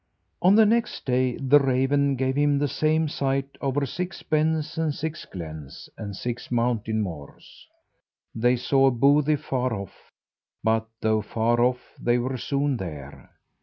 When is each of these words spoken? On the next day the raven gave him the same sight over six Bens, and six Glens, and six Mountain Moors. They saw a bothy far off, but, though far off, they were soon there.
On 0.41 0.55
the 0.55 0.65
next 0.65 1.05
day 1.05 1.37
the 1.37 1.59
raven 1.59 2.15
gave 2.15 2.35
him 2.35 2.57
the 2.57 2.67
same 2.67 3.07
sight 3.07 3.55
over 3.61 3.85
six 3.85 4.23
Bens, 4.23 4.75
and 4.75 4.95
six 4.95 5.25
Glens, 5.25 5.89
and 5.95 6.15
six 6.15 6.49
Mountain 6.49 7.03
Moors. 7.03 7.67
They 8.33 8.55
saw 8.55 8.87
a 8.87 8.91
bothy 8.91 9.35
far 9.35 9.73
off, 9.75 10.09
but, 10.63 10.87
though 11.01 11.21
far 11.21 11.61
off, 11.61 11.95
they 11.99 12.17
were 12.17 12.39
soon 12.39 12.77
there. 12.77 13.29